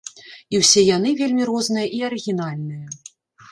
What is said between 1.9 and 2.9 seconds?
і арыгінальныя.